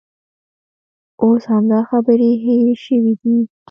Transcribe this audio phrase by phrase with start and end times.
[1.23, 3.35] اوس همدا خبرې هېرې شوې دي.